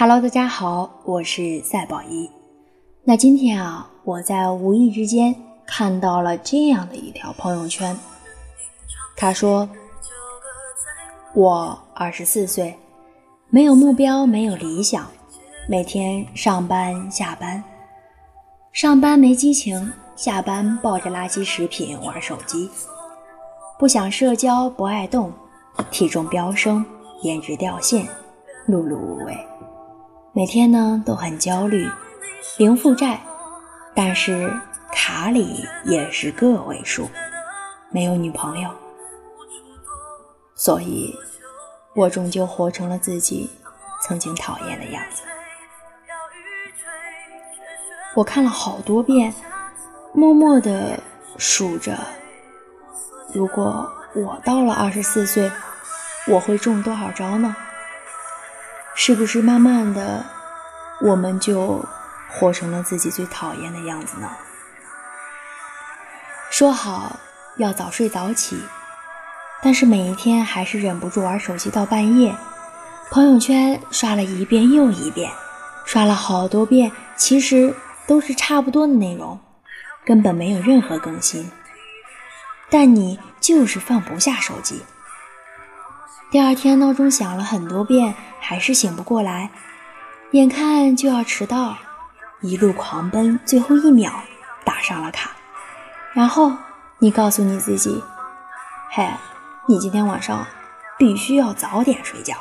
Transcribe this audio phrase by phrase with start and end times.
[0.00, 2.30] Hello，大家好，我是赛宝仪。
[3.02, 5.34] 那今天啊，我在无意之间
[5.66, 7.98] 看到了这样的一条朋友圈。
[9.16, 9.68] 他说
[11.34, 12.78] ：“我二十四岁，
[13.50, 15.04] 没有目标，没有理想，
[15.68, 17.60] 每天上班下班，
[18.72, 22.70] 上班没激情，下班抱着垃圾食品玩手机，
[23.80, 25.32] 不想社交，不爱动，
[25.90, 26.86] 体重飙升，
[27.22, 28.06] 颜值掉线，
[28.68, 29.36] 碌碌无为。”
[30.38, 31.90] 每天呢都很焦虑，
[32.58, 33.18] 零负债，
[33.92, 34.48] 但是
[34.92, 37.10] 卡里也是个位数，
[37.90, 38.70] 没有女朋友，
[40.54, 41.12] 所以，
[41.92, 43.50] 我终究活成了自己
[44.00, 45.24] 曾经讨厌的样子。
[48.14, 49.34] 我看了好多遍，
[50.12, 51.00] 默默地
[51.36, 51.98] 数着，
[53.34, 55.50] 如果我到了二十四岁，
[56.28, 57.56] 我会中多少招呢？
[59.00, 60.26] 是不是慢慢的，
[61.00, 61.86] 我们就
[62.28, 64.28] 活成了自己最讨厌的样子呢？
[66.50, 67.16] 说好
[67.58, 68.60] 要早睡早起，
[69.62, 72.34] 但是每一天还是忍不住玩手机到半夜，
[73.08, 75.30] 朋友圈刷了一遍又一遍，
[75.84, 77.72] 刷了好多遍，其实
[78.04, 79.38] 都是差不多的内容，
[80.04, 81.48] 根本没有任何更新，
[82.68, 84.82] 但你就是放不下手机。
[86.32, 88.14] 第二天闹钟响了很多遍，
[88.48, 89.50] 还是醒不过来，
[90.30, 91.76] 眼看就要迟到，
[92.40, 94.22] 一路狂奔，最后一秒
[94.64, 95.32] 打上了卡。
[96.14, 96.50] 然后
[96.98, 98.02] 你告诉你自己
[98.90, 99.06] ：“嘿，
[99.66, 100.46] 你今天晚上
[100.96, 102.38] 必须要早点睡觉。”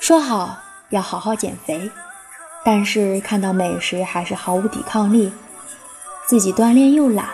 [0.00, 0.56] 说好
[0.88, 1.90] 要好好减肥，
[2.64, 5.30] 但是看到美食还是毫无抵抗力，
[6.24, 7.28] 自己锻炼又懒。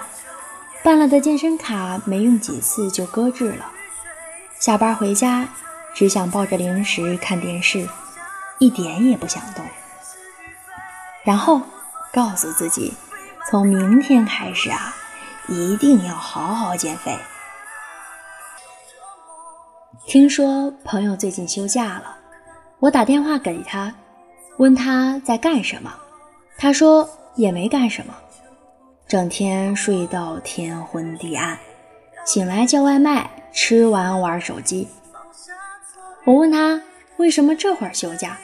[0.82, 3.70] 办了的健身卡没用几次就搁置了，
[4.60, 5.48] 下班回家
[5.94, 7.88] 只想抱着零食看电视，
[8.58, 9.64] 一点也不想动。
[11.24, 11.62] 然后
[12.12, 12.92] 告诉自己，
[13.48, 14.94] 从明天开始啊，
[15.48, 17.18] 一定要好好减肥。
[20.06, 22.14] 听说朋友最近休假了，
[22.80, 23.94] 我打电话给他，
[24.58, 25.90] 问他在干什么，
[26.58, 28.14] 他说也没干什么。
[29.08, 31.58] 整天睡到天昏地暗，
[32.24, 34.88] 醒来叫外卖，吃完玩手机。
[36.24, 36.80] 我问他
[37.16, 38.38] 为什么这会儿休假，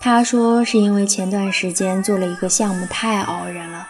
[0.00, 3.88] 他说是因为前段时间做了一个项目太熬人了，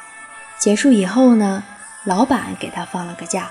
[0.58, 1.64] 结束以后呢，
[2.04, 3.50] 老板给他放了个假。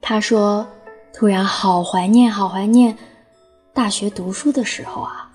[0.00, 0.66] 他说
[1.12, 2.96] 突然好怀念，好怀念
[3.74, 5.30] 大学读书的时候啊，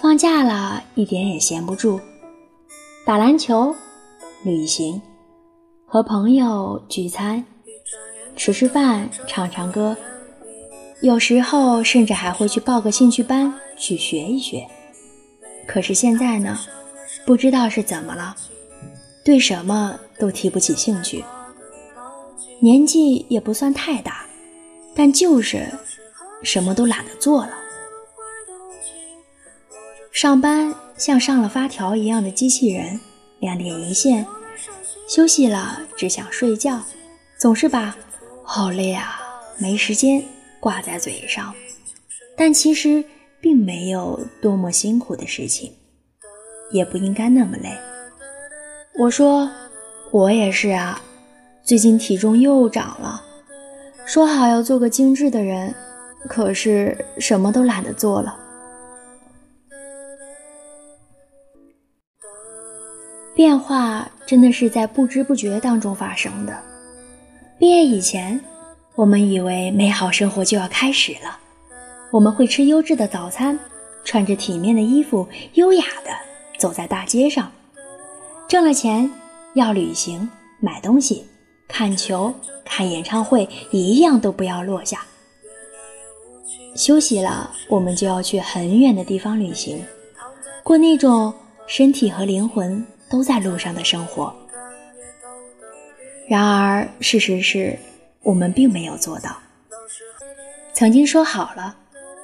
[0.00, 2.00] 放假了一点也闲不住。
[3.04, 3.76] 打篮球、
[4.44, 5.02] 旅行、
[5.94, 7.44] 和朋友聚餐、
[8.34, 9.96] 吃吃饭、唱唱歌，
[11.00, 14.66] 有时候甚至还会去报个兴趣班去学一学。
[15.68, 16.58] 可是现在呢，
[17.24, 18.34] 不知道是怎么了，
[19.24, 21.24] 对什么都提不起兴趣。
[22.58, 24.26] 年纪也不算太大，
[24.96, 25.64] 但就是
[26.42, 27.52] 什么都懒得做了。
[30.10, 30.74] 上班。
[30.96, 33.00] 像上了发条一样的机器人，
[33.40, 34.24] 两点一线。
[35.06, 36.80] 休息了只想睡觉，
[37.38, 37.94] 总是把
[38.42, 39.20] “好累啊，
[39.58, 40.24] 没时间”
[40.58, 41.54] 挂在嘴上，
[42.36, 43.04] 但其实
[43.40, 45.72] 并没有多么辛苦的事情，
[46.72, 47.70] 也不应该那么累。
[48.98, 49.50] 我说，
[50.10, 51.00] 我也是啊，
[51.62, 53.22] 最近体重又长了，
[54.06, 55.74] 说好要做个精致的人，
[56.28, 58.38] 可是什么都懒得做了。
[63.34, 66.56] 变化真的是在不知不觉当中发生的。
[67.58, 68.40] 毕业以前，
[68.94, 71.36] 我们以为美好生活就要开始了，
[72.12, 73.58] 我们会吃优质的早餐，
[74.04, 76.10] 穿着体面的衣服，优雅的
[76.58, 77.50] 走在大街上。
[78.46, 79.10] 挣了钱
[79.54, 80.28] 要旅行、
[80.60, 81.24] 买东西、
[81.66, 82.32] 看球、
[82.64, 85.00] 看演唱会，一样都不要落下。
[86.76, 89.82] 休息了，我们就要去很远的地方旅行，
[90.62, 91.34] 过那种
[91.66, 92.84] 身体和灵魂。
[93.14, 94.34] 都在路上的生活，
[96.26, 97.78] 然而事实是
[98.24, 99.38] 我们并没有做到。
[100.72, 101.76] 曾经说好了，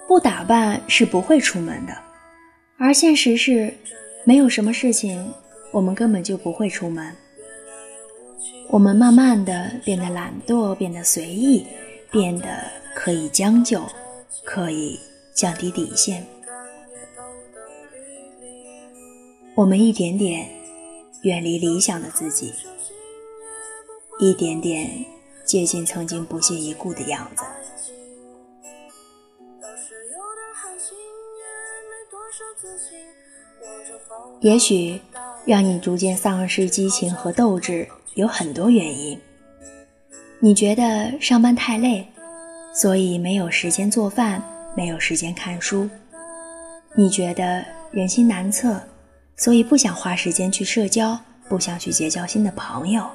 [0.08, 1.96] 不打扮是不会出门的，
[2.76, 3.72] 而现实是，
[4.24, 5.32] 没有什么事情
[5.70, 7.14] 我们根本就不会出门。
[8.68, 11.64] 我们慢慢的变得懒惰，变得随意，
[12.10, 12.64] 变得
[12.96, 13.80] 可以将就，
[14.42, 14.98] 可以
[15.36, 16.26] 降低底线。
[19.54, 20.59] 我们一点点。
[21.22, 22.52] 远离理想的自己
[24.18, 25.04] 一点点
[25.44, 27.44] 接近曾经不屑一顾的样子。
[34.40, 35.00] 也许
[35.44, 39.18] 让你逐渐丧失激情和斗志有很多原因
[40.38, 42.06] 你觉得上班太累
[42.72, 44.42] 所以没有时间做饭
[44.74, 45.88] 没有时间看书。
[46.94, 48.80] 你觉得人心难测
[49.40, 53.08] 所以不想花时间去社交，不想去结交新的朋友。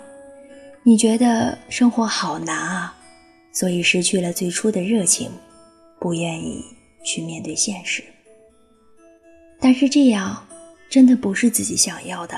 [0.81, 2.95] 你觉得生活好难啊，
[3.51, 5.29] 所以失去了最初的热情，
[5.99, 6.65] 不愿意
[7.03, 8.03] 去面对现实。
[9.59, 10.43] 但是这样
[10.89, 12.35] 真的不是自己想要的。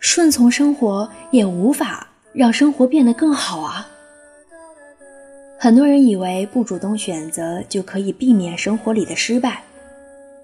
[0.00, 3.88] 顺从生活也无法让生活变得更好啊。
[5.56, 9.62] 很多人以为不主动选择就可以避免生活里的失败，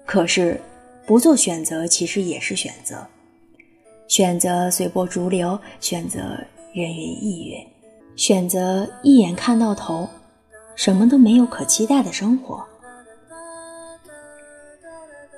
[0.05, 0.57] 可是
[1.09, 3.07] 不做选择其实也是选择。
[4.07, 6.19] 选择随波逐流，选择
[6.71, 7.67] 人云亦云，
[8.15, 10.07] 选择一眼看到头，
[10.75, 12.63] 什么都没有可期待的生活。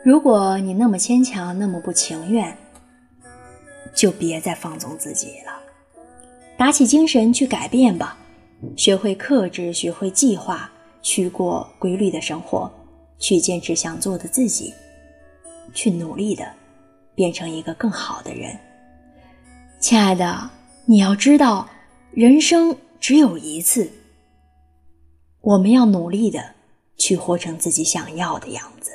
[0.03, 2.53] 如果你那么牵强，那么不情愿，
[3.95, 5.57] 就别再放纵自己了，
[6.57, 8.17] 打起精神去改变吧，
[8.75, 10.69] 学会克制，学会计划，
[11.01, 12.69] 去过规律的生活，
[13.17, 14.73] 去坚持想做的自己，
[15.73, 16.51] 去努力的。
[17.13, 18.57] 变成一个更好的人，
[19.79, 20.49] 亲爱的，
[20.85, 21.69] 你要知道，
[22.11, 23.91] 人生只有一次。
[25.41, 26.55] 我们要努力的
[26.97, 28.91] 去活成自己想要的样子。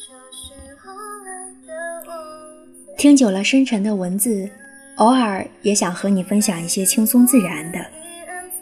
[0.00, 0.90] 就是后
[3.00, 4.46] 听久了深沉的文字。
[4.96, 7.78] 偶尔也想和你分享一些轻松自然的，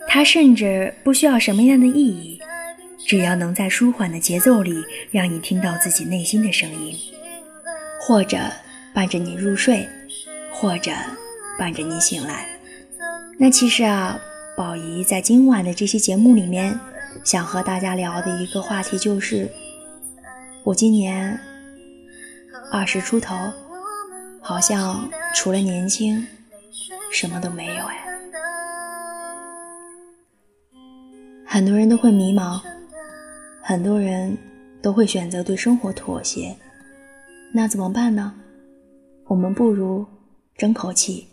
[0.06, 2.38] 它甚至不需要什么样的意义，
[3.04, 4.72] 只要能在舒缓的节奏里
[5.10, 6.96] 让你听到自己内心的声音，
[8.00, 8.38] 或者
[8.94, 9.84] 伴着你入睡，
[10.52, 10.92] 或者
[11.58, 12.46] 伴着你醒来。
[13.38, 14.20] 那其实啊，
[14.56, 16.78] 宝仪在今晚的这期节目里面，
[17.24, 19.48] 想和大家聊的一个话题就是，
[20.62, 21.36] 我今年
[22.70, 23.34] 二十出头。
[24.48, 26.26] 好像除了年轻，
[27.12, 28.02] 什么都没有哎。
[31.46, 32.58] 很多人都会迷茫，
[33.62, 34.34] 很多人
[34.80, 36.56] 都会选择对生活妥协，
[37.52, 38.32] 那怎么办呢？
[39.26, 40.06] 我们不如
[40.56, 41.28] 争口气，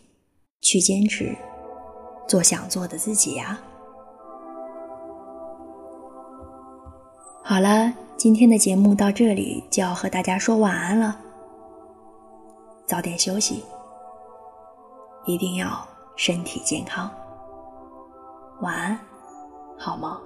[0.60, 1.34] 去坚持，
[2.28, 3.58] 做想做的自己呀。
[7.42, 11.22] 好了，今天的节目到这里就要和大家说晚安了。
[12.86, 13.66] 早点休息，
[15.26, 17.10] 一定要身体健康。
[18.62, 19.00] 晚安，
[19.78, 20.25] 好梦。